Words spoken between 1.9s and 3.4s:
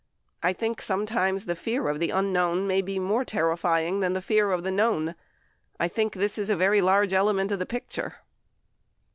the unknown may be more